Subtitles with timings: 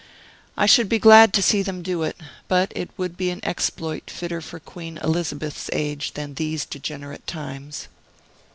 [0.57, 2.17] I should be glad to see them do it;
[2.47, 7.87] but it would be an exploit fitter for Queen Elizabeth's age than these degenerate times.